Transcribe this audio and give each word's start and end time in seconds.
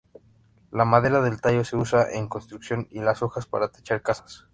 La 0.71 0.83
madera 0.83 1.21
del 1.21 1.39
tallo 1.41 1.63
se 1.63 1.77
usa 1.77 2.09
en 2.11 2.27
construcción 2.27 2.87
y 2.89 3.01
las 3.01 3.21
hojas 3.21 3.45
para 3.45 3.67
techar 3.69 4.01
casas. 4.01 4.47